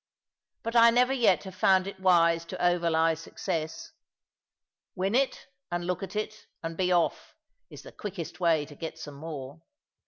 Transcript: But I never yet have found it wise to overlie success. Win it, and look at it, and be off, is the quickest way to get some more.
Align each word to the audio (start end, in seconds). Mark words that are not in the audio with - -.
But 0.63 0.75
I 0.75 0.89
never 0.89 1.13
yet 1.13 1.43
have 1.43 1.53
found 1.53 1.85
it 1.85 1.99
wise 1.99 2.43
to 2.45 2.59
overlie 2.65 3.13
success. 3.15 3.91
Win 4.95 5.13
it, 5.13 5.45
and 5.69 5.85
look 5.85 6.01
at 6.01 6.15
it, 6.15 6.47
and 6.63 6.75
be 6.75 6.91
off, 6.91 7.35
is 7.69 7.83
the 7.83 7.91
quickest 7.91 8.39
way 8.39 8.65
to 8.65 8.73
get 8.73 8.97
some 8.97 9.13
more. 9.13 9.61